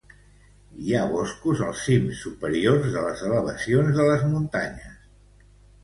Hi 0.85 0.95
ha 0.95 1.01
boscos 1.11 1.61
als 1.67 1.83
cims 1.89 2.23
superiors 2.29 2.91
de 2.99 3.07
les 3.09 3.25
elevacions 3.31 3.97
de 4.03 4.11
les 4.13 4.29
muntanyes. 4.35 5.01